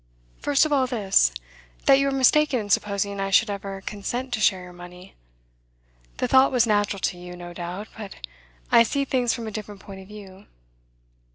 'First 0.39 0.65
of 0.65 0.73
all, 0.73 0.87
this. 0.87 1.31
That 1.85 1.99
you 1.99 2.07
are 2.07 2.11
mistaken 2.11 2.59
in 2.59 2.69
supposing 2.71 3.19
I 3.19 3.29
should 3.29 3.51
ever 3.51 3.81
consent 3.81 4.33
to 4.33 4.39
share 4.39 4.63
your 4.63 4.73
money. 4.73 5.13
The 6.17 6.27
thought 6.27 6.51
was 6.51 6.65
natural 6.65 6.99
to 7.01 7.19
you, 7.19 7.37
no 7.37 7.53
doubt; 7.53 7.87
but 7.95 8.15
I 8.71 8.81
see 8.81 9.05
things 9.05 9.31
from 9.31 9.45
a 9.45 9.51
different 9.51 9.79
point 9.81 10.01
of 10.01 10.07
view. 10.07 10.47